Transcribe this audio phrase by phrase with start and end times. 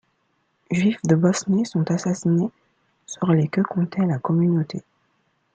[0.71, 2.49] Juifs de Bosnie sont assassinés
[3.05, 4.81] sur les que comptaient la communauté.